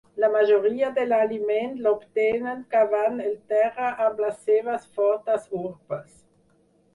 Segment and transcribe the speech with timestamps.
[0.21, 6.19] La majoria de l'aliment l'obtenen cavant el terra amb les seves fortes urpes.